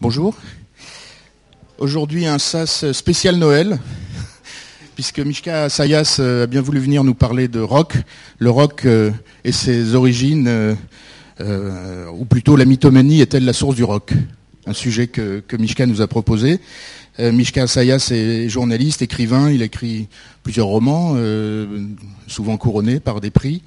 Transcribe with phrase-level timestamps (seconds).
[0.00, 0.36] Bonjour.
[1.78, 3.80] Aujourd'hui, un SAS spécial Noël,
[4.94, 7.96] puisque Mishka Sayas a bien voulu venir nous parler de rock,
[8.38, 9.10] le rock euh,
[9.42, 10.74] et ses origines, euh,
[11.40, 14.12] euh, ou plutôt la mythomanie est-elle la source du rock?
[14.66, 16.60] Un sujet que, que Mishka nous a proposé.
[17.20, 20.08] Euh, Mishka Sayas est journaliste, écrivain, il a écrit
[20.44, 21.66] plusieurs romans, euh,
[22.28, 23.62] souvent couronnés par des prix.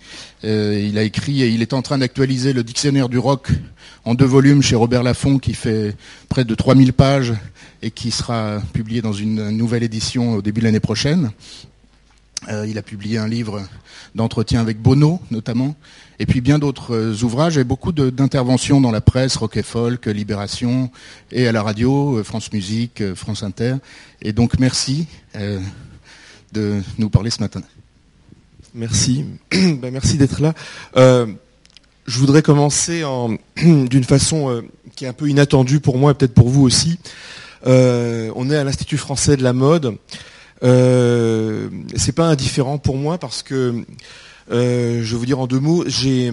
[0.45, 3.49] Euh, il a écrit et il est en train d'actualiser le dictionnaire du rock
[4.05, 5.95] en deux volumes chez Robert Laffont qui fait
[6.29, 7.33] près de 3000 pages
[7.81, 11.31] et qui sera publié dans une nouvelle édition au début de l'année prochaine.
[12.49, 13.61] Euh, il a publié un livre
[14.15, 15.75] d'entretien avec Bono, notamment,
[16.17, 20.07] et puis bien d'autres euh, ouvrages et beaucoup d'interventions dans la presse, Rock et Folk,
[20.07, 20.89] Libération,
[21.31, 23.75] et à la radio, euh, France Musique, France Inter.
[24.23, 25.05] Et donc merci
[26.53, 27.61] de nous parler ce matin.
[28.73, 30.53] Merci, ben, merci d'être là.
[30.95, 34.63] Je voudrais commencer en- d'une façon
[34.95, 36.97] qui est un peu inattendue pour moi et peut-être pour vous aussi.
[37.65, 39.95] On est à l'Institut français de la mode.
[40.63, 43.83] Euh, c'est pas indifférent pour moi parce que
[44.51, 45.83] euh, je vais vous dire en deux mots.
[45.87, 46.31] J'ai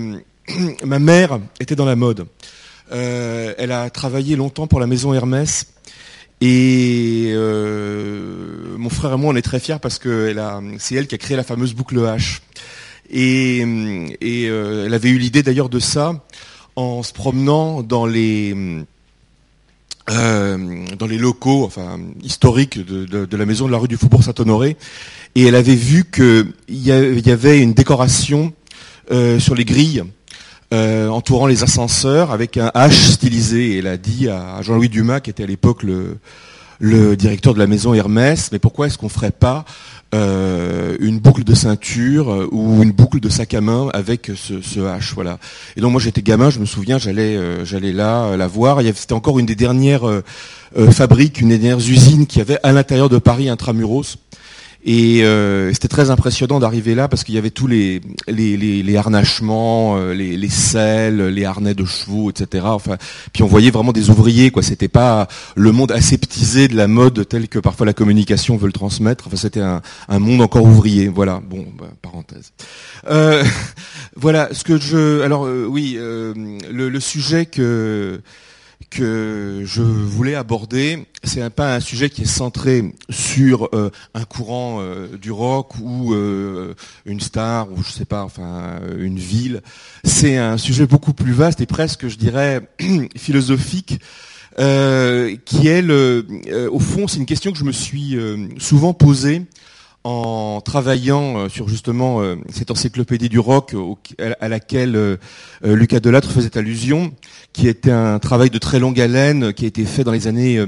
[0.84, 2.26] ma mère était dans la mode.
[2.92, 5.66] Euh, elle a travaillé longtemps pour la maison Hermès.
[6.40, 10.34] Et euh, mon frère et moi, on est très fiers parce que
[10.78, 12.40] c'est elle qui a créé la fameuse boucle H.
[13.10, 13.58] Et,
[14.20, 16.24] et euh, elle avait eu l'idée d'ailleurs de ça
[16.76, 18.54] en se promenant dans les
[20.10, 23.96] euh, dans les locaux, enfin historiques de, de- de la maison de la rue du
[23.96, 24.76] Faubourg Saint-Honoré,
[25.34, 28.52] et elle avait vu que il y, y avait une décoration
[29.10, 30.04] euh, sur les grilles
[30.74, 33.72] euh, entourant les ascenseurs avec un H stylisé.
[33.72, 36.18] Et elle a dit à Jean-Louis Dumas, qui était à l'époque le,
[36.78, 39.64] le directeur de la maison Hermès, mais pourquoi est-ce qu'on ferait pas
[40.14, 44.62] euh, une boucle de ceinture euh, ou une boucle de sac à main avec ce,
[44.62, 45.38] ce H, voilà.
[45.76, 48.80] Et donc moi j'étais gamin, je me souviens, j'allais euh, j'allais là la voir.
[48.80, 50.22] Y C'était encore une des dernières
[50.90, 54.16] fabriques, une des dernières usines qui avait à l'intérieur de Paris intramuros.
[54.90, 58.82] Et euh, c'était très impressionnant d'arriver là parce qu'il y avait tous les les, les,
[58.82, 62.64] les harnachements, euh, les, les selles, les harnais de chevaux, etc.
[62.68, 62.96] Enfin,
[63.34, 64.62] puis on voyait vraiment des ouvriers, quoi.
[64.62, 68.72] C'était pas le monde aseptisé de la mode tel que parfois la communication veut le
[68.72, 69.26] transmettre.
[69.26, 71.08] Enfin, c'était un, un monde encore ouvrier.
[71.08, 71.42] Voilà.
[71.46, 72.54] Bon, bah, parenthèse.
[73.10, 73.44] Euh,
[74.16, 74.48] voilà.
[74.52, 76.32] Ce que je, alors euh, oui, euh,
[76.72, 78.22] le, le sujet que
[78.90, 84.78] que je voulais aborder, c'est pas un sujet qui est centré sur euh, un courant
[84.80, 89.62] euh, du rock ou euh, une star ou je sais pas, enfin une ville.
[90.04, 92.68] C'est un sujet beaucoup plus vaste et presque, je dirais,
[93.16, 94.00] philosophique.
[94.56, 96.26] qui est le,
[96.70, 98.16] au fond, c'est une question que je me suis
[98.58, 99.42] souvent posée
[100.04, 103.74] en travaillant euh, sur justement euh, cette encyclopédie du rock
[104.40, 105.16] à laquelle euh,
[105.62, 107.12] Lucas Delattre faisait allusion,
[107.52, 110.56] qui était un travail de très longue haleine qui a été fait dans les années
[110.58, 110.66] euh,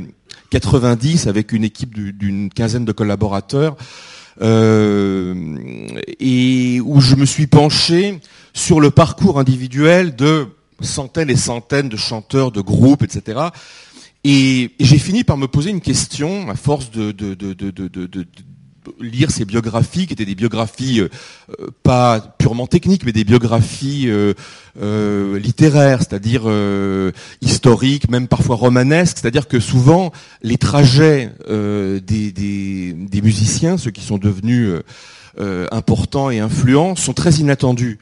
[0.50, 3.76] 90 avec une équipe du- d'une quinzaine de collaborateurs
[6.18, 8.20] et où je me suis penché
[8.54, 10.46] sur le parcours individuel de
[10.80, 13.38] centaines et centaines de chanteurs, de groupes, etc.
[14.24, 17.12] Et j'ai fini par me poser une question à force de
[19.00, 21.08] lire ces biographies, qui étaient des biographies euh,
[21.60, 24.34] euh, pas purement techniques, mais des biographies euh,
[24.80, 29.18] euh, littéraires, c'est-à-dire euh, historiques, même parfois romanesques.
[29.20, 34.74] C'est-à-dire que souvent, les trajets des, des, des musiciens, ceux qui sont devenus
[35.70, 37.98] importants et influents, sont très inattendus.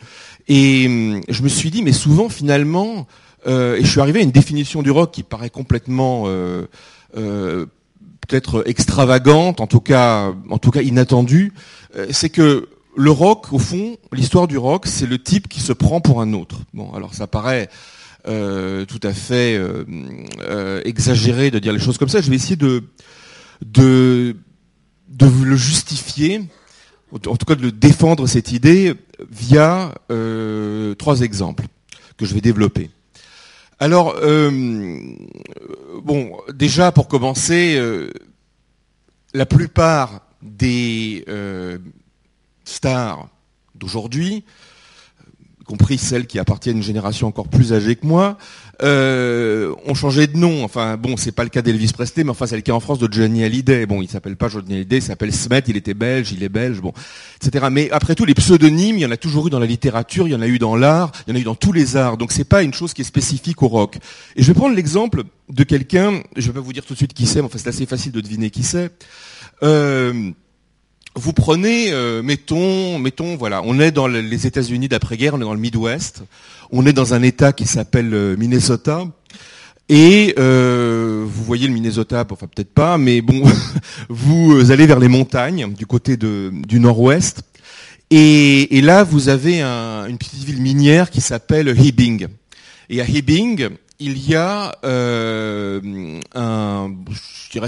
[0.49, 3.06] Et hum, je me suis dit, mais souvent, finalement,
[3.47, 6.25] et je suis arrivé à une définition du rock qui paraît complètement
[7.16, 7.66] euh,
[8.28, 11.53] peut-être extravagante, en tout cas, en tout cas inattendue,
[11.97, 15.72] euh, c'est que le rock, au fond, l'histoire du rock, c'est le type qui se
[15.72, 16.61] prend pour un autre.
[16.75, 17.69] Bon, alors ça paraît
[18.27, 22.21] euh, tout à fait euh, exagéré de dire les choses comme ça.
[22.21, 22.84] Je vais essayer de
[23.65, 24.37] de
[25.09, 26.43] de le justifier,
[27.12, 28.95] en tout cas de le défendre cette idée
[29.31, 29.95] via
[30.99, 31.65] trois exemples
[32.19, 32.91] que je vais développer.
[33.81, 34.50] Alors, euh,
[36.03, 38.10] bon, déjà pour commencer, euh,
[39.34, 41.78] la plupart des euh,
[42.65, 43.28] stars
[43.77, 44.45] d'aujourd'hui,
[45.68, 48.38] compris celles qui appartiennent à une génération encore plus âgée que moi,
[48.82, 50.65] euh, ont changé de nom.
[50.65, 52.98] Enfin, bon, c'est pas le cas d'Elvis Presley, mais enfin, c'est le cas en France
[52.98, 53.84] de Johnny Hallyday.
[53.86, 56.80] Bon, il s'appelle pas Johnny Hallyday, il s'appelle Smet, il était belge, il est belge,
[56.80, 56.92] bon,
[57.36, 57.66] etc.
[57.70, 60.30] Mais après tout, les pseudonymes, il y en a toujours eu dans la littérature, il
[60.30, 62.16] y en a eu dans l'art, il y en a eu dans tous les arts.
[62.16, 63.98] Donc c'est pas une chose qui est spécifique au rock.
[64.36, 67.12] Et je vais prendre l'exemple de quelqu'un, je vais pas vous dire tout de suite
[67.12, 68.91] qui c'est, mais enfin, c'est assez facile de deviner qui c'est.
[69.62, 70.32] Euh,
[71.16, 75.45] vous prenez, euh, mettons, mettons, voilà, on est dans le- les États-Unis d'après-guerre, on est
[75.45, 76.22] dans le Midwest,
[76.71, 79.05] on est dans un État qui s'appelle euh, Minnesota,
[79.89, 83.43] et euh, vous voyez le Minnesota, enfin peut-être pas, mais bon,
[84.09, 87.43] vous allez vers les montagnes du côté du nord-ouest.
[88.10, 92.27] Et, là, vous avez une petite ville minière qui s'appelle Hibbing.
[92.89, 93.69] Et à Hibbing,
[94.00, 96.95] il y a euh, un,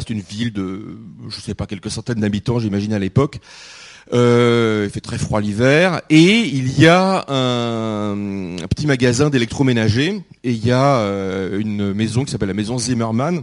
[0.08, 0.98] une ville de,
[1.28, 3.40] je sais pas, quelques centaines d'habitants, j'imagine à l'époque.
[4.12, 10.50] Euh, il fait très froid l'hiver et il y a un, petit magasin d'électroménager et
[10.50, 13.42] il y a euh, une maison qui s'appelle la maison Zimmermann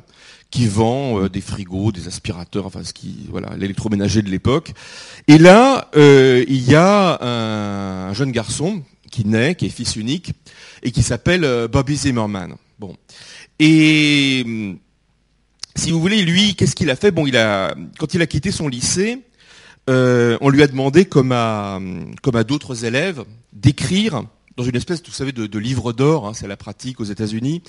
[0.51, 4.74] qui vend euh, des frigos, des aspirateurs, enfin ce qui, voilà, l'électroménager de l'époque.
[5.28, 10.34] Et là, il y a un, jeune garçon qui naît, qui est fils unique
[10.84, 12.56] et qui s'appelle Bobby Zimmerman.
[12.79, 12.95] Bon.
[13.59, 14.77] Et hum,
[15.75, 17.12] si vous voulez, lui, qu'est-ce qu'il a fait?
[17.12, 19.21] Bon, il a, quand il a quitté son lycée,
[19.89, 21.79] euh, on lui a demandé, comme à,
[22.21, 24.24] comme à d'autres élèves, d'écrire
[24.57, 27.62] dans une espèce, vous savez, de, livre d'or, hein, c'est la pratique aux États-Unis,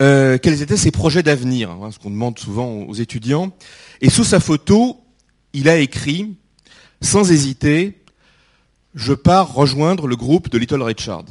[0.00, 3.52] euh, quels étaient ses projets d'avenir, hein, ce qu'on demande souvent aux étudiants.
[4.00, 5.00] Et sous sa photo,
[5.52, 6.36] il a écrit,
[7.02, 7.98] sans hésiter,
[8.94, 11.24] je pars rejoindre le groupe de Little Richard.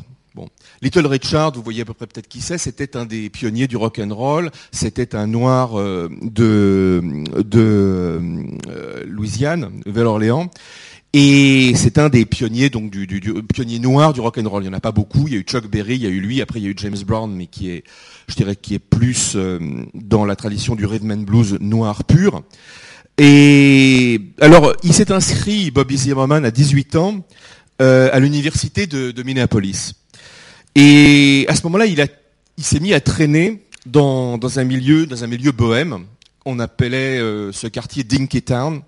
[0.82, 3.78] Little Richard, vous voyez à peu près peut-être qui c'est, c'était un des pionniers du
[3.78, 7.02] rock and roll, c'était un noir euh, de,
[7.38, 8.20] de
[8.70, 10.50] euh, Louisiane, Nouvelle-Orléans.
[11.12, 14.64] Et c'est un des pionniers donc du, du, pionnier noir du rock and roll.
[14.64, 15.24] Il n'y en a pas beaucoup.
[15.26, 16.70] Il y a eu Chuck Berry, il y a eu lui, après il y a
[16.70, 17.84] eu James Brown, mais qui est,
[18.80, 19.60] plus euh,
[19.96, 22.44] dans la tradition du rhythm blues noir pur.
[23.18, 27.26] Et alors, il s'est inscrit, Bobby Zimmerman, à 18 ans,
[27.80, 29.99] à l'université de Minneapolis.
[30.75, 32.06] Et à ce moment-là, il,
[32.63, 36.06] s'est mis à traîner dans, un milieu, dans un milieu bohème.
[36.45, 38.81] On appelait euh, ce quartier Dinky Town.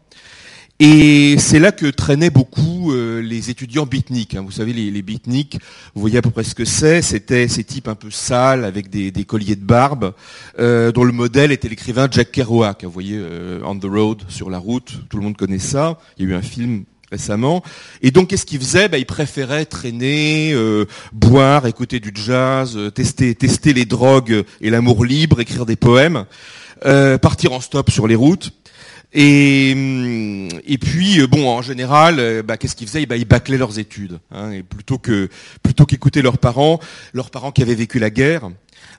[0.83, 4.33] Et c'est là que traînaient beaucoup euh, les étudiants beatniks.
[4.33, 4.41] Hein.
[4.41, 5.59] Vous savez, les, beatniks,
[5.93, 7.03] vous voyez à peu près ce que c'est.
[7.03, 10.15] C'était ces types un peu sales, avec des, colliers de barbe,
[10.57, 12.83] euh, dont le modèle était l'écrivain Jack Kerouac.
[12.83, 13.21] Vous voyez,
[13.63, 15.99] On the Road, sur la route, tout le monde connaît ça.
[16.17, 17.61] Il y a eu un film récemment.
[18.01, 22.89] Et donc, qu'est-ce qu'il faisait bah, Il préférait traîner, euh, boire, écouter du jazz, euh,
[22.89, 26.25] tester, tester les drogues et l'amour libre, écrire des poèmes,
[26.85, 28.51] euh, partir en stop sur les routes.
[29.13, 33.05] Et, hum, et puis, bon, en général, bah, qu'est-ce qu'ils faisaient?
[33.05, 34.19] Bah, Ils bâclaient leurs études.
[34.31, 35.27] Hein, et plutôt que
[35.61, 36.79] plutôt qu'écouter leurs parents,
[37.13, 38.49] leurs parents qui avaient vécu la guerre,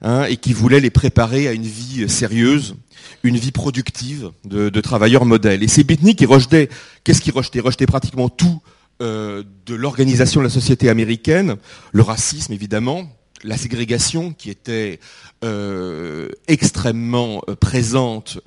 [0.03, 2.77] hein, et qui voulaient les préparer à une vie sérieuse,
[3.23, 5.63] une vie productive de, travailleurs modèles.
[5.63, 6.69] Et ces beatniks, ils rejetaient,
[7.05, 7.59] qu'est-ce qu'ils rejetaient?
[7.59, 8.61] Ils rejetaient pratiquement tout
[9.01, 11.57] euh, de l'organisation de la société américaine,
[11.93, 13.09] le racisme évidemment,
[13.44, 15.00] la ségrégation qui était
[15.44, 18.39] euh, extrêmement euh, présente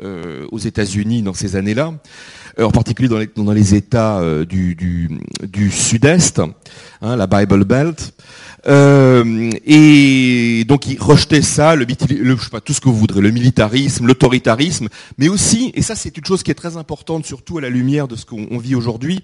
[0.52, 1.94] aux États-Unis dans ces années-là,
[2.60, 6.42] en particulier dans les, États du, Sud-Est,
[7.02, 8.14] hein, la Bible Belt.
[8.68, 13.30] Euh, et donc il rejetait ça, le, sais pas, tout ce que vous voudrez, le
[13.30, 14.88] militarisme, l'autoritarisme,
[15.18, 18.08] mais aussi, et ça c'est une chose qui est très importante, surtout à la lumière
[18.08, 19.24] de ce qu'on vit aujourd'hui,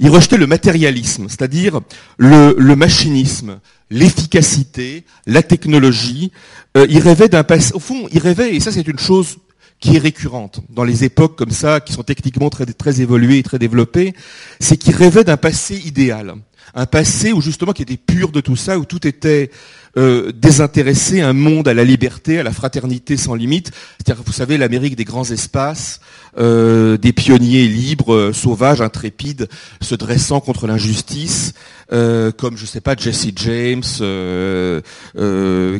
[0.00, 1.80] il rejetait le matérialisme, c'est-à-dire
[2.18, 3.60] le, machinisme,
[3.94, 6.32] l'efficacité, la technologie.
[6.76, 9.38] Euh, il rêvait d'un passé, au fond, il rêvait, et ça c'est une chose
[9.80, 13.42] qui est récurrente dans les époques comme ça, qui sont techniquement très, très évoluées et
[13.42, 14.14] très développées,
[14.60, 16.34] c'est qu'il rêvait d'un passé idéal
[16.74, 19.50] un passé où justement qui était pur de tout ça, où tout était
[19.96, 23.70] euh, désintéressé, un monde à la liberté, à la fraternité sans limite.
[23.98, 26.00] C'est-à-dire, vous savez, l'Amérique des grands espaces,
[26.36, 29.48] euh, des pionniers libres, euh, sauvages, intrépides,
[29.80, 31.54] se dressant contre l'injustice,
[31.90, 33.84] comme je sais pas Jesse James,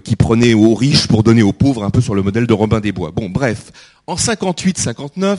[0.04, 2.78] qui prenait aux riches pour donner aux pauvres, un peu sur le modèle de Robin
[2.78, 3.10] des Bois.
[3.10, 3.72] Bon, bref,
[4.06, 5.38] en 58-59,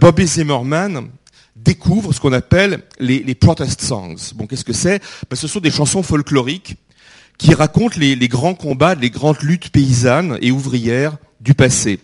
[0.00, 1.08] Bobby Zimmerman
[1.56, 4.32] découvre ce qu'on appelle les, protest songs.
[4.34, 5.02] Bon, qu'est-ce que c'est?
[5.28, 6.76] Ben, Ce sont des chansons folkloriques
[7.38, 12.00] qui racontent les, grands combats, les grandes luttes paysannes et ouvrières du passé.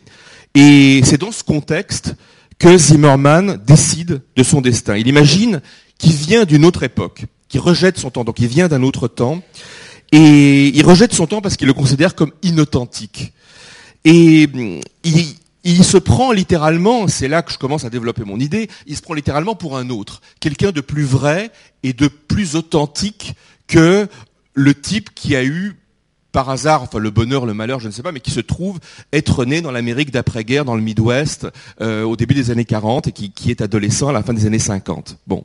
[0.54, 2.14] Et c'est dans ce contexte
[2.58, 4.96] que Zimmerman décide de son destin.
[4.96, 5.60] Il imagine
[5.99, 9.42] qu'il vient d'une autre époque, qu'il rejette son temps, donc il vient d'un autre temps,
[10.12, 13.32] et il rejette son temps parce qu'il le considère comme inauthentique.
[14.04, 14.49] Et
[15.64, 19.02] il se prend littéralement, c'est là que je commence à développer mon idée, il se
[19.02, 21.50] prend littéralement pour un autre, quelqu'un de plus vrai
[21.82, 23.34] et de plus authentique
[23.66, 24.08] que
[24.54, 25.76] le type qui a eu
[26.33, 28.78] par hasard, enfin le bonheur, le malheur, je ne sais pas, mais qui se trouve
[29.12, 31.49] être né dans l'Amérique d'après-guerre, dans le Midwest,
[31.80, 34.59] euh, au début des années 40 et qui, est adolescent à la fin des années
[34.59, 35.19] 50.
[35.26, 35.45] Bon.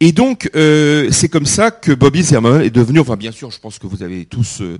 [0.00, 3.58] Et donc, euh, c'est comme ça que Bobby Zimmerman est devenu, enfin bien sûr, je
[3.58, 4.78] pense que vous avez tous euh,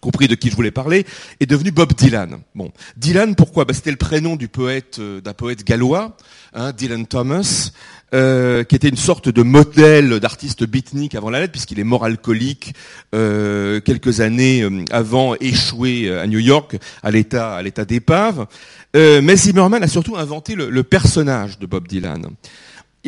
[0.00, 1.06] compris de qui je voulais parler,
[1.40, 2.38] est devenu Bob Dylan.
[2.54, 3.64] Bon, Dylan, pourquoi?
[3.64, 6.16] Bah, C'était le prénom euh, d'un poète gallois,
[6.54, 7.70] hein, Dylan Thomas,
[8.14, 12.04] euh, qui était une sorte de modèle d'artiste beatnik avant la lettre, puisqu'il est mort
[12.04, 12.74] alcoolique
[13.14, 18.46] euh, quelques années avant, échoué à New York, à l'état d'épave.
[18.94, 22.28] mais Zimmerman a surtout inventé le personnage de Bob Dylan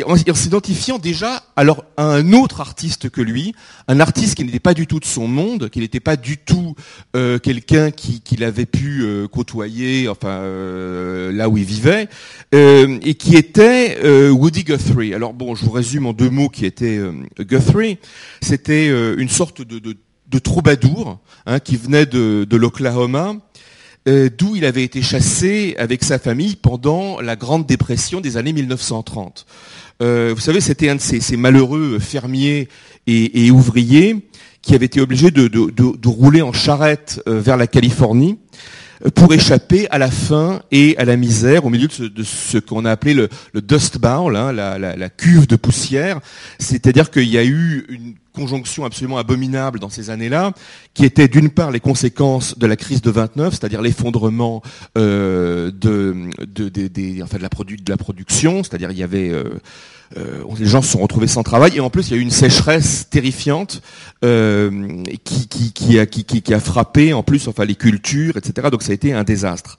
[0.03, 3.55] en, s'identifiant déjà alors à un autre artiste que lui,
[3.87, 6.75] un artiste qui n'était pas du tout de son monde, qui n'était pas du tout
[7.15, 12.09] euh, quelqu'un qu'il qui avait pu euh, côtoyer, enfin euh, là où il vivait,
[12.53, 13.99] et qui était
[14.31, 15.15] Woody Guthrie.
[15.15, 17.01] Alors bon, je vous résume en deux mots qui était
[17.41, 17.99] Guthrie.
[18.41, 19.97] C'était une sorte de, de,
[20.29, 23.35] de troubadour hein, qui venait de, de l'Oklahoma.
[24.07, 29.47] d'où il avait été chassé avec sa famille pendant la Grande Dépression des années 1930.
[30.03, 32.69] Euh, vous savez, c'était un de ces, malheureux fermiers
[33.07, 34.29] et, ouvriers
[34.63, 38.39] qui avait été obligé de, rouler en charrette euh, vers la Californie
[39.11, 42.91] pour échapper à la faim et à la misère au milieu de ce, qu'on a
[42.91, 43.29] appelé le,
[43.61, 46.21] dust bowl, hein, la, cuve de poussière.
[46.59, 50.53] C'est-à-dire qu'il y a eu une conjonction absolument abominable dans ces années-là,
[50.93, 54.63] qui était d'une part les conséquences de la crise de 29, c'est-à-dire l'effondrement
[54.97, 59.45] de, de, la, de la production, c'est-à-dire il y avait euh,
[60.17, 61.73] les gens se sont retrouvés sans travail.
[61.77, 63.83] Et en plus il y a eu une sécheresse terrifiante
[64.25, 68.69] euh, qui, qui, qui, a, qui, qui, a frappé en plus enfin les cultures etc
[68.71, 69.77] donc ça a été un désastre.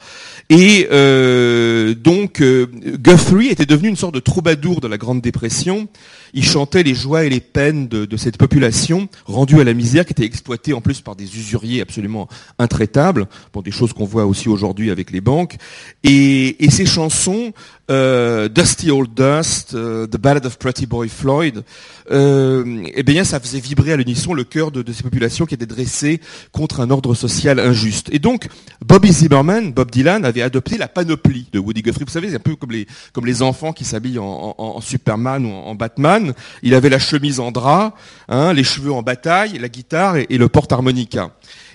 [0.50, 2.67] Et euh, donc euh,
[2.98, 5.88] Guthrie était devenu une sorte de troubadour de la Grande Dépression
[6.36, 10.12] il chantait les joies et les peines de, cette population rendue à la misère, qui
[10.12, 12.27] était exploitée en plus par des usuriers absolument
[12.60, 15.56] intraitables, pour des choses qu'on voit aussi aujourd'hui avec les banques.
[16.04, 17.54] Et, et ces chansons,
[17.89, 21.63] euh, Dusty Old Dust, euh, The Ballad of Pretty Boy Floyd,
[22.12, 26.21] eh bien, ça faisait vibrer à l'unisson le cœur de, ces populations qui étaient dressées
[26.51, 28.09] contre un ordre social injuste.
[28.12, 28.47] Et donc,
[28.85, 32.05] Bobby Zimmerman, Bob Dylan, avait adopté la panoplie de Woody Guthrie.
[32.05, 35.50] Vous savez, c'est un peu comme les, enfants qui s'habillent en, en, en, Superman ou
[35.50, 36.33] en Batman.
[36.63, 37.95] Il avait la chemise en drap,
[38.29, 41.31] hein, les cheveux en bataille, la guitare et, le porte-harmonica.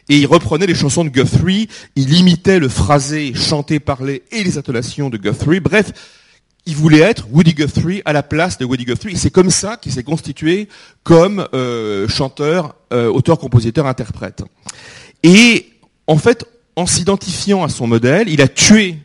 [0.09, 4.59] Et il reprenait les chansons de Guthrie, il imitait le phrasé chanté, parlé et les
[4.59, 5.61] intonations de Guthrie.
[5.61, 5.93] Bref,
[6.71, 9.17] il voulait être Woody Guthrie à la place de Woody Guthrie.
[9.17, 10.69] C'est comme ça qu'il s'est constitué
[11.03, 14.45] comme euh, chanteur, euh, auteur, compositeur, interprète.
[15.25, 15.71] Et
[16.07, 16.45] en fait,
[16.77, 18.99] en s'identifiant à son modèle, il a tué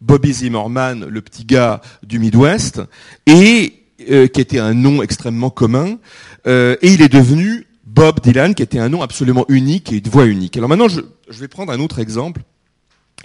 [0.00, 2.82] Bobby Zimmerman, le petit gars du Midwest,
[3.26, 3.74] et
[4.10, 5.98] euh, qui était un nom extrêmement commun,
[6.46, 10.26] et il est devenu Bob Dylan, qui était un nom absolument unique et une voix
[10.26, 10.56] unique.
[10.56, 12.42] Alors maintenant, je, vais prendre un autre exemple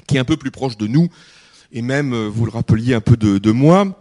[0.07, 1.09] qui est un peu plus proche de nous,
[1.71, 3.99] et même, euh, vous le rappeliez un peu de, moi.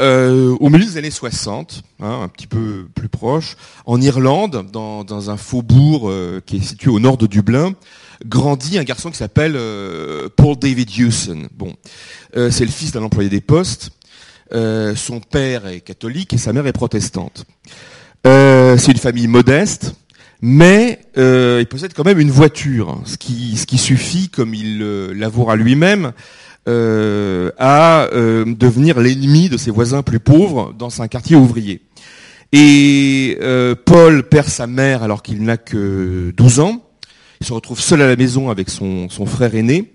[0.00, 3.56] au milieu des années 60, hein, un petit peu plus proche,
[3.86, 6.12] en Irlande, dans, un faubourg
[6.44, 7.74] qui est situé au nord de Dublin,
[8.24, 9.58] grandit un garçon qui s'appelle
[10.36, 11.48] Paul David Hewson.
[11.56, 11.74] Bon,
[12.34, 13.90] c'est le fils d'un employé des postes
[14.52, 17.44] euh, son père est catholique et sa mère est protestante.
[18.26, 19.94] Euh, c'est une famille modeste,
[20.40, 24.54] mais euh, il possède quand même une voiture, hein, ce, qui, ce qui suffit, comme
[24.54, 24.78] il
[25.14, 26.12] l'avouera lui-même,
[26.66, 31.82] à devenir l'ennemi de ses voisins plus pauvres dans un quartier ouvrier.
[32.52, 33.38] Et
[33.84, 36.86] Paul perd sa mère alors qu'il n'a que 12 ans.
[37.40, 39.92] Il se retrouve seul à la maison avec son, frère aîné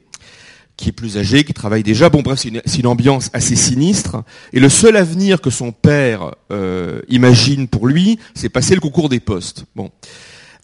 [0.77, 2.09] qui est plus âgé, qui travaille déjà.
[2.09, 4.23] Bon, bref, c'est une, ambiance assez sinistre.
[4.51, 9.07] Et le seul avenir que son père euh, imagine pour lui, c'est passer le concours
[9.07, 9.65] des postes.
[9.75, 9.91] Bon.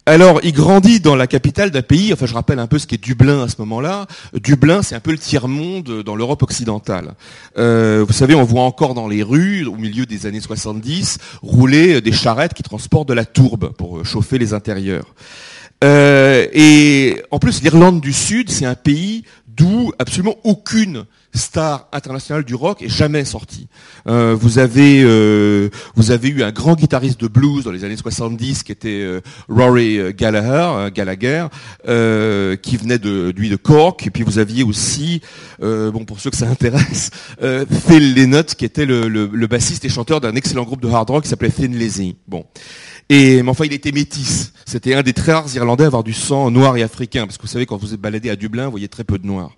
[0.07, 3.03] Alors, il grandit dans la capitale d'un pays, enfin je rappelle un peu ce qu'est
[3.03, 4.07] Dublin à ce moment-là.
[4.41, 7.15] Dublin, c'est un peu le tiers-monde dans l'Europe occidentale.
[7.57, 11.99] Euh, vous savez, on voit encore dans les rues, au milieu des années 70, rouler
[11.99, 15.13] des charrettes qui transportent de la tourbe pour chauffer les intérieurs.
[15.83, 19.25] Euh, et en plus, l'Irlande du Sud, c'est un pays
[19.57, 23.67] d'où absolument aucune star internationale du rock est jamais sortie.
[24.07, 27.97] Euh, vous avez euh, vous avez eu un grand guitariste de blues dans les années
[27.97, 31.47] 70 qui était euh, Rory Gallagher, Gallagher
[31.83, 35.21] qui venait de lui de Cork et puis vous aviez aussi
[35.59, 39.89] bon pour ceux que ça intéresse Phil Lynott qui était le, le, le bassiste et
[39.89, 42.15] chanteur d'un excellent groupe de hard rock qui s'appelait Thin Lizzy.
[42.27, 42.45] Bon.
[43.09, 44.53] Et mais enfin, il était métis.
[44.65, 47.43] C'était un des très rares Irlandais à avoir du sang noir et africain, parce que
[47.43, 49.51] vous savez, quand vous êtes baladé à Dublin, vous voyez très peu de noirs.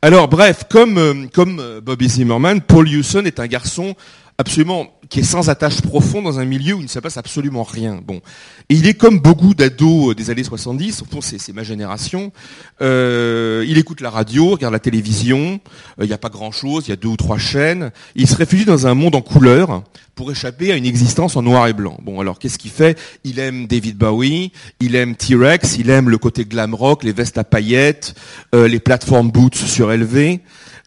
[0.00, 3.96] Alors, bref, comme euh, comme euh, Bobby Zimmerman, Paul Hewson est un garçon
[4.38, 7.62] absolument qui est sans attache profonde dans un milieu où il ne se passe absolument
[7.62, 8.00] rien.
[8.04, 8.20] Bon,
[8.68, 12.32] et il est comme beaucoup d'ados euh, des années 70, au fond c'est ma génération.
[12.80, 15.60] Euh, il écoute la radio, regarde la télévision.
[16.00, 17.92] Euh, il n'y a pas grand-chose, il y a deux ou trois chaînes.
[18.14, 21.66] Il se réfugie dans un monde en couleur pour échapper à une existence en noir
[21.66, 21.98] et blanc.
[22.02, 22.98] Bon, alors qu'est-ce qu'il fait?
[23.24, 27.38] Il aime David Bowie, il aime T-Rex, il aime le côté glam rock, les vestes
[27.38, 28.14] à paillettes,
[28.52, 30.40] les plateformes boots surélevées.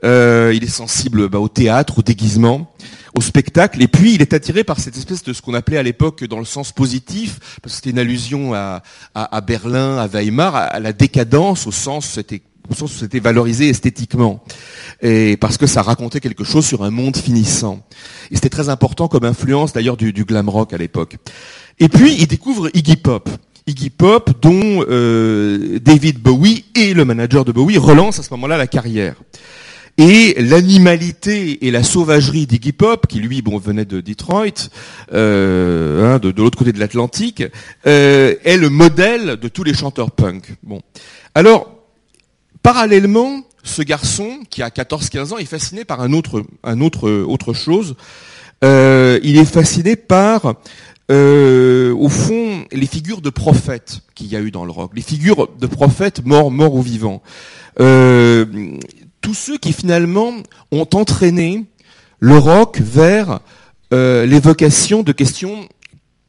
[0.03, 2.71] Euh, il est sensible bah, au théâtre, au déguisement,
[3.15, 5.83] au spectacle, et puis il est attiré par cette espèce de ce qu'on appelait à
[5.83, 8.83] l'époque dans le sens positif, parce que c'était une allusion à,
[9.15, 12.41] à, Berlin, à Weimar, à, la décadence, au sens c'était
[12.75, 14.43] sens où c'était valorisé esthétiquement,
[15.01, 17.79] et parce que ça racontait quelque chose sur un monde finissant.
[18.29, 21.15] Et c'était très important comme influence d'ailleurs du, du glam rock à l'époque.
[21.79, 23.29] Et puis il découvre Iggy Pop.
[23.67, 28.57] Iggy Pop, dont euh, David Bowie et le manager de Bowie relancent à ce moment-là
[28.57, 29.15] la carrière.
[29.97, 34.69] Et l'animalité et la sauvagerie d'Iggy Pop, qui lui, bon, venait de Detroit,
[35.11, 37.43] euh, hein, de, l'autre côté de l'Atlantique,
[37.87, 40.53] euh, est le modèle de tous les chanteurs punk.
[40.61, 40.81] Bon,
[41.33, 41.71] alors
[42.61, 47.53] parallèlement, ce garçon qui a 14-15 ans est fasciné par un autre, un autre, autre
[47.53, 47.95] chose.
[48.63, 50.55] Euh, il est fasciné par
[51.09, 55.47] au fond, les figures de prophètes qu'il y a eu dans le rock, les figures
[55.57, 57.23] de prophètes morts, morts ou vivants.
[57.79, 58.45] Euh,
[59.27, 60.31] tous ceux qui finalement
[60.71, 61.65] ont entraîné
[62.21, 63.41] le rock vers
[63.93, 65.67] euh, l'évocation de questions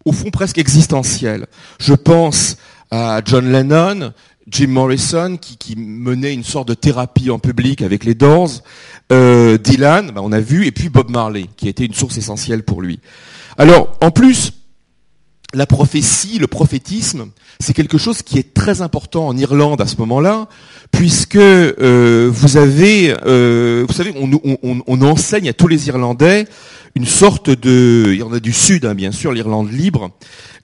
[0.05, 1.47] au fond presque existentielles.
[1.79, 2.57] Je pense
[2.91, 4.13] à John Lennon,
[4.49, 8.65] Jim Morrison qui, menait une sorte de thérapie en public avec les Doors,
[9.13, 12.65] euh, Dylan, bah, on a vu, et puis Bob Marley qui était une source essentielle
[12.65, 12.99] pour lui.
[13.59, 14.55] Alors en plus,
[15.55, 17.29] la prophétie, le prophétisme,
[17.59, 20.47] c'est quelque chose qui est très important en Irlande à ce moment-là,
[20.93, 26.47] puisque euh, vous avez, euh, vous savez, on, enseigne à tous les Irlandais
[26.95, 30.11] une sorte de, il y en a du Sud, hein, bien sûr, l'Irlande libre,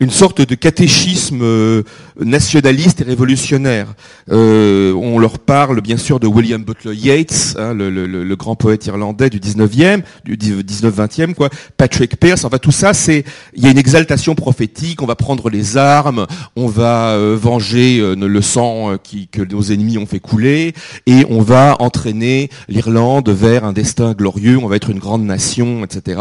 [0.00, 1.82] une sorte de catéchisme euh,
[2.20, 3.94] nationaliste et révolutionnaire.
[4.30, 8.56] Euh, on leur parle bien sûr de William Butler Yeats, hein, le, le, le, grand
[8.56, 11.48] poète irlandais du 19e, du 19-20e, quoi.
[11.76, 15.02] Patrick Pearse, enfin tout ça, c'est il y a une exaltation prophétique.
[15.02, 16.26] On va prendre les armes,
[16.56, 20.74] on va euh, venger le sang qui, que nos ennemis ont fait couler,
[21.06, 24.58] et on va entraîner l'Irlande vers un destin glorieux.
[24.58, 26.13] On va être une grande nation, etc.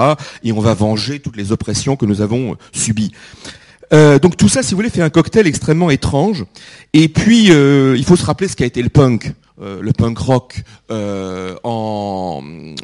[0.43, 3.11] Et on va venger toutes les oppressions que nous avons subies.
[3.93, 6.45] Euh, donc tout ça, si vous voulez, fait un cocktail extrêmement étrange.
[6.93, 9.33] Et puis, euh, il faut se rappeler ce qu'a été le punk.
[9.61, 12.41] Euh, le punk rock en,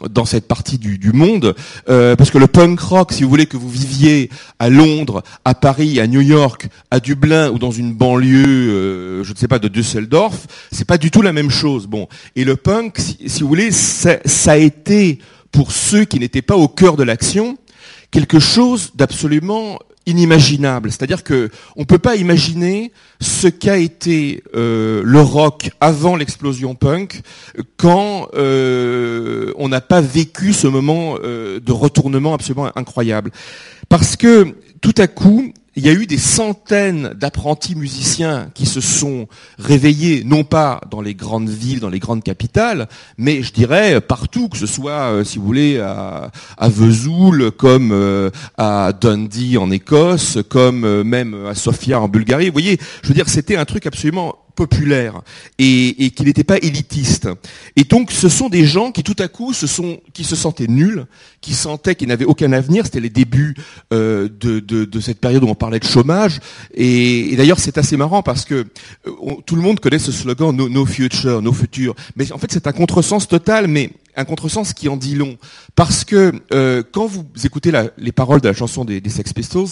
[0.07, 1.55] dans cette partie du, monde,
[1.87, 4.29] parce que le punk rock, si vous voulez que vous viviez
[4.59, 9.37] à Londres, à Paris, à New York, à Dublin ou dans une banlieue, je ne
[9.37, 11.87] sais pas, de Düsseldorf, c'est pas du tout la même chose.
[11.87, 15.19] Bon, et le punk, si, si vous voulez, ça, ça a été
[15.51, 17.57] pour ceux qui n'étaient pas au cœur de l'action
[18.11, 20.91] quelque chose d'absolument inimaginable.
[20.91, 27.21] C'est-à-dire que on peut pas imaginer ce qu'a été euh, le rock avant l'explosion punk
[27.77, 33.31] quand euh, on n'a pas vécu ce moment euh, de retournement absolument incroyable.
[33.87, 38.81] Parce que tout à coup, il y a eu des centaines d'apprentis musiciens qui se
[38.81, 44.01] sont réveillés, non pas dans les grandes villes, dans les grandes capitales, mais je dirais
[44.01, 46.31] partout, que ce soit, euh, si vous voulez, à,
[46.67, 52.47] Vesoul, comme euh, à Dundee en Écosse, comme euh, même à Sofia en Bulgarie.
[52.47, 55.21] Vous voyez, je veux dire, c'était un truc absolument populaire
[55.57, 57.29] et, qui n'était pas élitiste.
[57.77, 60.67] Et donc, ce sont des gens qui tout à coup se sont, qui se sentaient
[60.67, 61.05] nuls,
[61.39, 62.83] qui sentaient qu'ils n'avaient aucun avenir.
[62.83, 63.55] C'était les débuts
[63.93, 66.41] euh, de, de, cette période où on parlait de chômage.
[66.73, 68.65] Et, d'ailleurs, c'est assez marrant parce que
[69.07, 69.11] euh,
[69.45, 71.55] tout le monde connaît ce slogan no, no future, no.
[72.17, 73.67] Mais en fait, c'est un contresens total.
[73.67, 75.37] Mais un contresens qui en dit long.
[75.75, 79.67] Parce que euh, quand vous écoutez les paroles de la chanson des, Sex Pistols,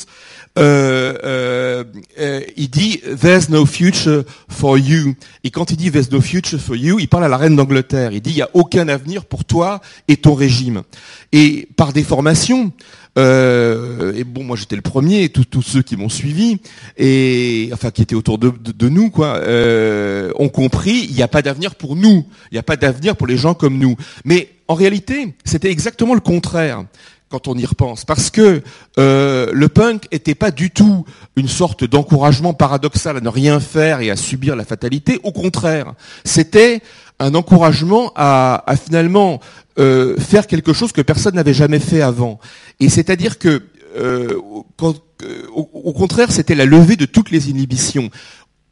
[0.57, 1.83] euh,
[2.19, 5.15] euh, il dit There's no future for you.
[5.43, 8.11] Et quand il dit There's no future for you, il parle à la reine d'Angleterre.
[8.11, 10.83] Il dit il n'y a aucun avenir pour toi et ton régime.
[11.31, 12.71] Et par déformation,
[13.17, 16.59] euh, et bon, moi j'étais le premier, tous ceux qui m'ont suivi
[16.97, 21.07] et enfin qui étaient autour de, nous, quoi, euh, ont compris.
[21.09, 22.25] Il n'y a pas d'avenir pour nous.
[22.51, 23.95] Il n'y a pas d'avenir pour les gens comme nous.
[24.23, 26.85] Mais en réalité, c'était exactement le contraire
[27.29, 28.61] quand on y repense, parce que
[28.97, 33.99] euh, le punk était pas du tout une sorte d'encouragement paradoxal à ne rien faire
[33.99, 35.19] et à subir la fatalité.
[35.23, 36.81] Au contraire, c'était
[37.19, 39.39] un encouragement à, finalement
[39.79, 42.39] euh, faire quelque chose que personne n'avait jamais fait avant.
[42.79, 43.63] Et c'est-à-dire que,
[43.97, 44.35] euh,
[45.53, 48.09] au, contraire, c'était la levée de toutes les inhibitions.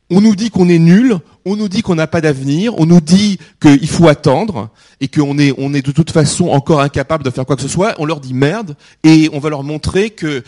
[0.10, 3.02] On nous dit qu'on est nul, on nous dit qu'on n'a pas d'avenir, on nous
[3.02, 4.70] dit qu'il faut attendre
[5.02, 7.68] et qu'on est, on est de toute façon encore incapable de faire quoi que ce
[7.68, 7.96] soit.
[7.98, 10.44] On leur dit merde et on va leur montrer que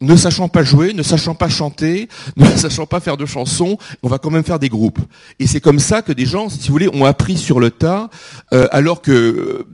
[0.00, 4.08] ne sachant pas jouer, ne sachant pas chanter, ne sachant pas faire de chansons, on
[4.08, 5.00] va quand même faire des groupes.
[5.38, 8.10] Et c'est comme ça que des gens, si vous voulez, ont appris sur le tas,
[8.52, 9.66] euh, alors que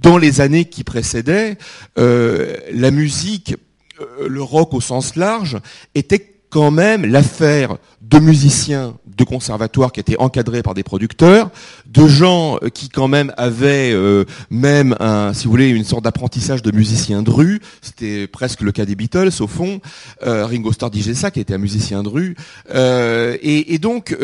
[0.00, 1.58] dans les années qui précédaient,
[1.98, 3.54] euh, la musique,
[4.00, 5.58] euh, le rock au sens large,
[5.94, 11.50] était quand même l'affaire de musiciens de conservatoires qui étaient encadrés par des producteurs,
[11.86, 16.04] de gens euh, qui quand même avaient euh, même un, si vous voulez, une sorte
[16.04, 17.60] d'apprentissage de musicien de rue.
[17.80, 19.80] C'était presque le cas des Beatles au fond.
[20.26, 22.36] Euh, Ringo Starr disait ça, qui était un musicien de rue.
[22.74, 24.16] Et, et, donc,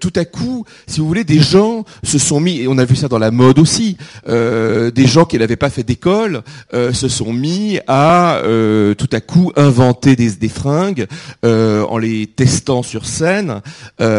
[0.00, 2.96] tout à coup, si vous voulez, des gens se sont mis, et on a vu
[2.96, 7.78] ça dans la mode aussi, des gens qui n'avaient pas fait d'école se sont mis
[7.86, 8.40] à
[8.96, 11.06] tout à coup inventer des, des fringues
[11.44, 13.60] en les testant sur scène.
[14.00, 14.17] Euh,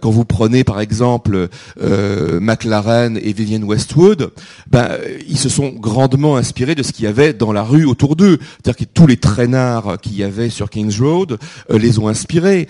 [0.00, 1.48] quand vous prenez par exemple
[1.82, 4.30] euh, McLaren et Vivienne Westwood,
[4.66, 4.88] ben,
[5.28, 8.38] ils se sont grandement inspirés de ce qu'il y avait dans la rue autour d'eux.
[8.40, 11.38] C'est-à-dire que tous les traînards qu'il y avait sur Kings Road
[11.70, 12.68] euh, les ont inspirés.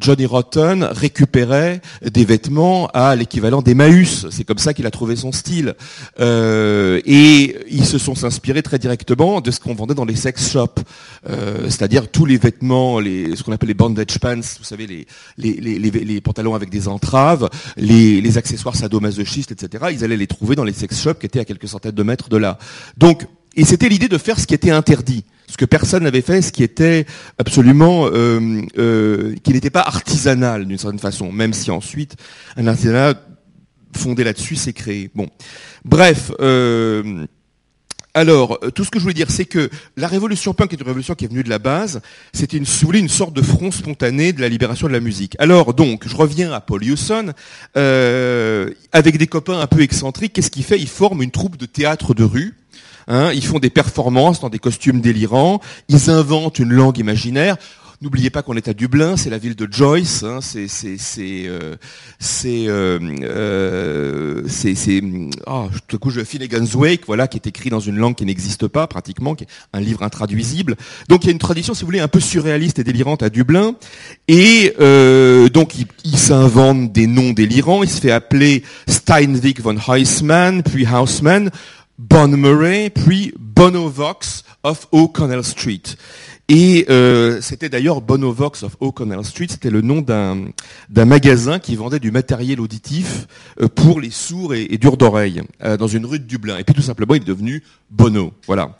[0.00, 4.26] Johnny Rotten récupérait des vêtements à l'équivalent d'Emmaüs.
[4.30, 5.74] C'est comme ça qu'il a trouvé son style.
[6.18, 10.80] et ils se sont inspirés très directement de ce qu'on vendait dans les sex shops.
[11.26, 15.06] C'est-à-dire tous les vêtements, les, ce qu'on appelle les bandage pants, vous savez, les,
[15.38, 15.85] les, les,
[16.20, 19.86] pantalons avec des entraves, les, accessoires sadomasochistes, etc.
[19.92, 22.28] Ils allaient les trouver dans les sex shops qui étaient à quelques centaines de mètres
[22.28, 22.58] de là.
[22.96, 26.42] Donc, et c'était l'idée de faire ce qui était interdit, ce que personne n'avait fait,
[26.42, 27.06] ce qui était
[27.38, 32.16] absolument, euh, euh, qui n'était pas artisanal d'une certaine façon, même si ensuite
[32.56, 33.14] un artisanat
[33.96, 35.10] fondé là-dessus s'est créé.
[35.14, 35.28] Bon,
[35.84, 36.30] bref.
[36.40, 37.26] Euh,
[38.16, 40.86] alors, euh, tout ce que je voulais dire, c'est que la révolution punk est une
[40.86, 42.00] révolution qui est venue de la base.
[42.32, 45.36] C'était une, une sorte de front spontané de la libération de la musique.
[45.38, 47.34] Alors, donc, je reviens à Paul Hewson.
[47.76, 50.78] Euh, avec des copains un peu excentriques, qu'est-ce qu'il fait?
[50.78, 52.54] Il forme une troupe de théâtre de rue.
[53.06, 55.60] Hein, ils font des performances dans des costumes délirants.
[55.90, 57.58] Ils inventent une langue imaginaire.
[58.02, 61.46] N'oubliez pas qu'on est à Dublin, c'est la ville de Joyce, hein, c'est c'est c'est
[61.48, 61.76] euh,
[64.48, 65.02] c'est
[65.46, 68.26] oh, tout à coup je Finnegan's Wake, voilà, qui est écrit dans une langue qui
[68.26, 70.76] n'existe pas pratiquement, qui est un livre intraduisible.
[71.08, 73.30] Donc il y a une tradition, si vous voulez, un peu surréaliste et délirante à
[73.30, 73.76] Dublin,
[74.28, 75.72] et euh, donc
[76.04, 77.82] il, s'invente des noms délirants.
[77.82, 81.50] Il se fait appeler Steinvik von Heisman, puis Houseman,
[81.98, 85.96] Bon Murray, puis Bonovox of O'Connell Street.
[86.48, 91.98] Et euh, c'était d'ailleurs Bonovox of O'Connell Street, c'était le nom d'un magasin qui vendait
[91.98, 93.26] du matériel auditif
[93.60, 96.56] euh, pour les sourds et, et durs d'oreille euh, dans une rue de Dublin.
[96.58, 98.76] Et puis tout simplement, il est devenu Bono, voilà.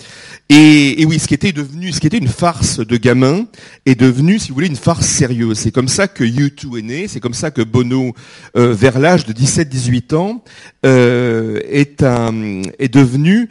[0.48, 3.46] Et, et, oui, ce qui était devenu, ce qui était une farce de gamin
[3.84, 5.58] est devenu, si vous voulez, une farce sérieuse.
[5.58, 8.14] C'est comme ça que U2 est né, c'est comme ça que Bono,
[8.56, 10.44] euh, vers l'âge de 17-18 ans,
[10.84, 13.48] est un est devenu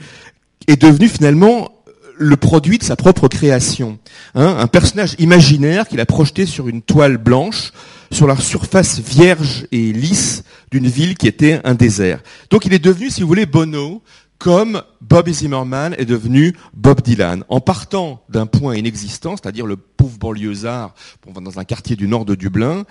[0.67, 1.75] est devenu finalement
[2.17, 3.99] le produit de sa propre création.
[4.33, 7.71] Hein, un personnage imaginaire qu'il a projeté sur une toile blanche,
[8.11, 12.21] sur la surface vierge et lisse d'une ville qui était un désert.
[12.49, 14.01] Donc il est devenu, si vous voulez, Bono,
[14.37, 20.17] comme Bob Zimmerman est devenu Bob Dylan, en partant d'un point inexistant, c'est-à-dire le pauvre
[20.17, 20.93] banlieusard
[21.33, 22.83] dans un quartier du nord de Dublin,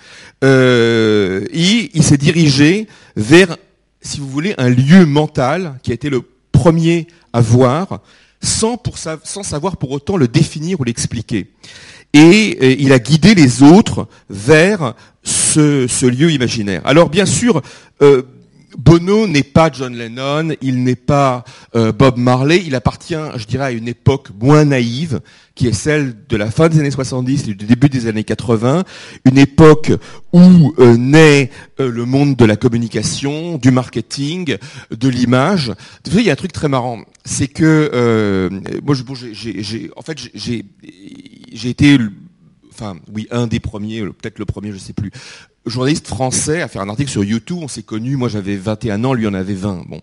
[0.43, 3.57] euh, il s'est dirigé vers,
[4.01, 8.01] si vous voulez, un lieu mental qui a été le premier à voir
[8.45, 11.51] sans, pour sans savoir pour autant le définir ou l'expliquer.
[12.13, 16.81] Et, euh, il a guidé les autres vers ce, ce lieu imaginaire.
[16.85, 17.61] Alors bien sûr,
[18.01, 18.23] euh,
[18.77, 21.43] Bono n'est pas John Lennon, il n'est pas
[21.75, 25.21] euh, Bob Marley, il appartient, je dirais, à une époque moins naïve,
[25.55, 28.83] qui est celle de la fin des années 70 et du début des années 80,
[29.25, 29.91] une époque
[30.33, 34.57] où euh, naît euh, le monde de la communication, du marketing,
[34.91, 35.69] de l'image.
[36.05, 38.49] Vous savez, il y a un truc très marrant, c'est que
[38.83, 38.95] moi,
[39.31, 40.65] j'ai, en fait, j'ai,
[41.69, 41.97] été
[42.71, 45.11] enfin oui, un des premiers, peut-être le premier, je sais plus,
[45.65, 47.59] journaliste français à faire un article sur YouTube.
[47.61, 49.85] On s'est connus, moi j'avais 21 ans, lui en avait 20.
[49.87, 50.01] Bon.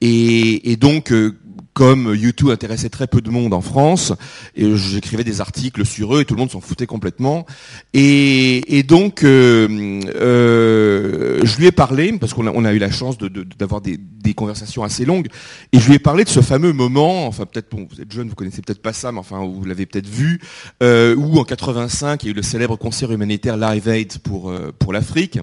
[0.00, 1.36] Et, donc, euh,
[1.72, 4.12] comme YouTube intéressait très peu de monde en France,
[4.54, 7.46] et j'écrivais des articles sur eux et tout le monde s'en foutait complètement.
[7.94, 12.78] Et, et donc, euh, euh, je lui ai parlé, parce qu'on a, on a eu
[12.78, 15.28] la chance d'avoir de, des, des, conversations assez longues,
[15.72, 18.28] et je lui ai parlé de ce fameux moment, enfin peut-être, bon, vous êtes jeune,
[18.28, 20.40] vous connaissez peut-être pas ça, mais enfin, vous l'avez peut-être vu,
[20.82, 24.50] euh, où en 85, il y a eu le célèbre concert humanitaire Live Aid pour,
[24.50, 25.38] euh, pour l'Afrique.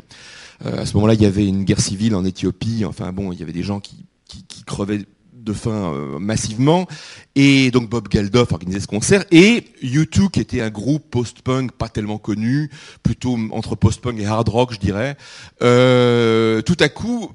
[0.65, 3.39] Euh, à ce moment-là, il y avait une guerre civile en Éthiopie, enfin bon, il
[3.39, 5.05] y avait des gens qui, qui, qui crevaient
[5.47, 6.87] de fin massivement.
[7.35, 9.23] Et donc Bob Geldof organisait ce concert.
[9.31, 12.69] Et U2, qui était un groupe post-punk pas tellement connu,
[13.03, 15.17] plutôt entre post-punk et hard rock, je dirais,
[15.59, 17.31] tout à coup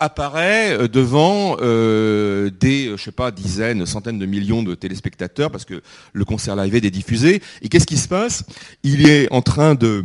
[0.00, 5.64] apparaît euh, devant euh, des, je sais pas, dizaines, centaines de millions de téléspectateurs parce
[5.64, 7.42] que le concert live est diffusé.
[7.62, 8.44] Et qu'est-ce qui se passe?
[8.82, 10.04] Il est en train de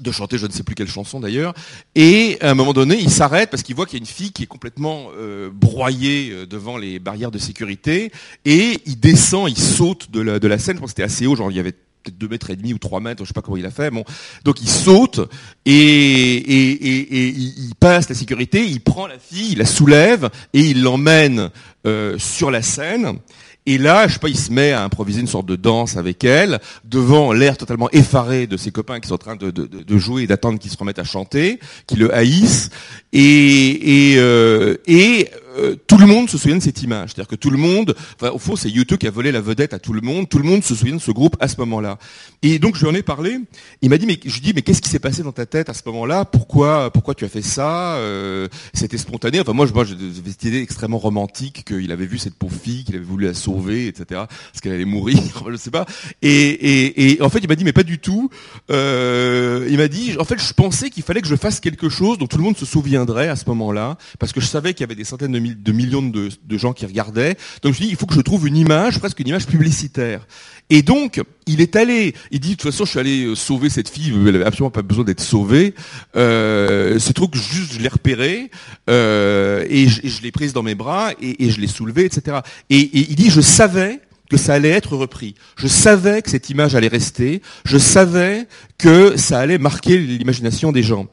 [0.00, 1.54] de chanter je ne sais plus quelle chanson d'ailleurs,
[1.94, 4.32] et à un moment donné il s'arrête parce qu'il voit qu'il y a une fille
[4.32, 8.12] qui est complètement euh, broyée devant les barrières de sécurité,
[8.44, 11.50] et il descend, il saute de la, scène, je pense que c'était assez haut, genre
[11.50, 13.56] il y avait peut-être deux mètres et demi ou trois mètres, je sais pas comment
[13.56, 13.90] il a fait.
[13.90, 14.04] Bon,
[14.44, 15.20] donc il saute
[15.64, 20.30] et, et, et, et il passe la sécurité, il prend la fille, il la soulève
[20.52, 21.50] et il l'emmène
[21.86, 23.18] euh, sur la scène.
[23.66, 26.22] Et là, je sais pas, il se met à improviser une sorte de danse avec
[26.22, 30.24] elle, devant l'air totalement effaré de ses copains qui sont en train de, de, jouer
[30.24, 32.68] et d'attendre qu'ils se remettent à chanter, qui le haïssent.
[33.14, 37.10] Et, et, euh, et euh, tout le monde se souvient de cette image.
[37.10, 39.74] C'est-à-dire que tout le monde, enfin, au fond, c'est YouTube qui a volé la vedette
[39.74, 40.28] à tout le monde.
[40.28, 41.98] Tout le monde se souvient de ce groupe à ce moment-là.
[42.42, 43.38] Et donc, je lui en ai parlé.
[43.82, 45.68] Il m'a dit, mais je lui dis, mais qu'est-ce qui s'est passé dans ta tête
[45.68, 46.24] à ce moment-là?
[46.24, 47.94] Pourquoi, pourquoi tu as fait ça?
[47.96, 49.40] Euh, C'était spontané.
[49.40, 52.84] Enfin, moi, je, moi, j'avais cette idée extrêmement romantique qu'il avait vu cette pauvre fille,
[52.84, 54.22] qu'il avait voulu la sauver, etc.
[54.28, 55.18] Parce qu'elle allait mourir.
[55.50, 55.86] je sais pas.
[56.22, 58.30] Et, en fait, il m'a dit, mais pas du tout.
[58.70, 62.18] Euh, il m'a dit, en fait, je pensais qu'il fallait que je fasse quelque chose
[62.18, 64.84] dont tout le monde se souviendrait à ce moment-là, parce que je savais qu'il y
[64.84, 67.36] avait des centaines de de millions de, gens qui regardaient.
[67.62, 70.26] Donc je me suis il faut que je trouve une image, presque une image publicitaire.
[70.70, 73.68] Et donc, il est allé, il dit, de toute façon, je suis allé euh, sauver
[73.68, 75.74] cette fille, elle avait absolument pas besoin d'être sauvée.
[76.16, 78.50] Euh, ce truc, juste, je l'ai repéré,
[78.88, 82.38] euh, et je, l'ai prise dans mes bras, et, je l'ai soulevée, etc.
[82.70, 85.34] Et, et il dit, je savais que ça allait être repris.
[85.56, 87.42] Je savais que cette image allait rester.
[87.64, 88.46] Je savais
[88.78, 91.06] que ça allait marquer l'imagination des gens.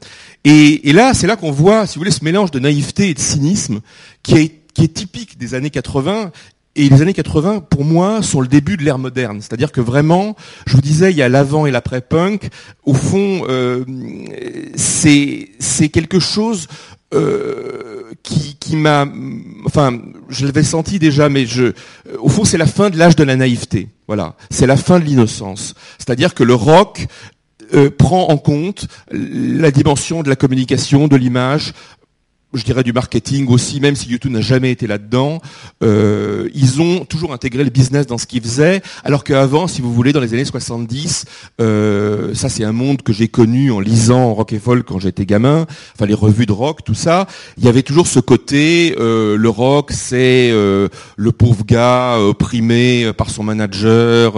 [0.44, 3.20] Et, là, c'est là qu'on voit, si vous voulez, ce mélange de naïveté et de
[3.20, 3.80] cynisme
[4.22, 6.32] qui est, qui est typique des années 80
[6.74, 9.42] et les années 80, pour moi, sont le début de l'ère moderne.
[9.42, 12.48] C'est-à-dire que vraiment, je vous disais, il y a l'avant et l'après-punk.
[12.84, 13.84] Au fond, euh,
[14.74, 16.68] c'est quelque chose
[17.12, 19.06] euh, qui, qui m'a,
[19.64, 19.98] enfin,
[20.28, 21.72] je l'avais senti déjà, mais je,
[22.18, 23.88] au fond, c'est la fin de l'âge de la naïveté.
[24.06, 25.74] Voilà, c'est la fin de l'innocence.
[25.98, 27.06] C'est-à-dire que le rock
[27.74, 31.72] euh, prend en compte la dimension de la communication, de l'image,
[32.54, 35.40] je dirais du marketing aussi, même si YouTube n'a jamais été là-dedans,
[35.82, 39.92] euh, ils ont toujours intégré le business dans ce qu'ils faisaient, alors qu'avant, si vous
[39.92, 41.24] voulez, dans les années 70,
[41.60, 45.24] euh, ça c'est un monde que j'ai connu en lisant rock et folk quand j'étais
[45.24, 49.36] gamin, enfin les revues de rock, tout ça, il y avait toujours ce côté, euh,
[49.36, 54.34] le rock c'est euh, le pauvre gars opprimé par son manager,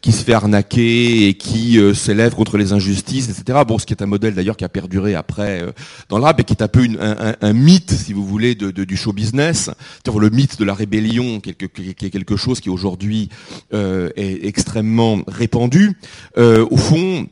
[0.00, 3.60] qui se fait arnaquer et qui s'élève contre les injustices, etc.
[3.66, 5.64] Bon, ce qui est un modèle d'ailleurs qui a perduré après
[6.08, 8.54] dans le et qui est un peu une, un, un un mythe, si vous voulez,
[8.54, 9.70] de, du show business,
[10.06, 13.28] le mythe de la rébellion, qui est quelque chose qui aujourd'hui
[13.72, 15.96] euh, est extrêmement répandu.
[16.38, 17.26] Euh, au fond,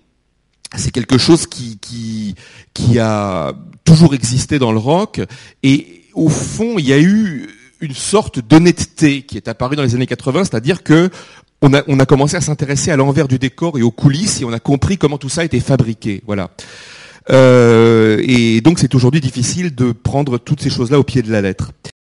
[0.77, 2.35] c'est quelque chose qui, qui,
[2.75, 3.53] qui a
[3.85, 5.21] toujours existé dans le rock,
[5.63, 7.49] et au fond, il y a eu
[7.81, 11.11] une sorte d'honnêteté qui est apparue dans les années 80, c'est-à-dire que
[11.63, 14.45] on a, on a commencé à s'intéresser à l'envers du décor et aux coulisses, et
[14.45, 16.23] on a compris comment tout ça était fabriqué.
[16.27, 16.51] Voilà.
[17.31, 21.41] Euh, et donc c'est aujourd'hui difficile de prendre toutes ces choses-là au pied de la
[21.41, 21.73] lettre.